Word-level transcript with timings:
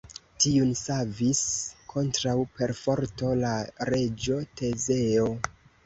Tiun 0.45 0.71
savis 0.79 1.41
kontraŭ 1.93 2.35
perforto 2.57 3.37
la 3.45 3.55
reĝo 3.93 4.43
Tezeo. 4.61 5.35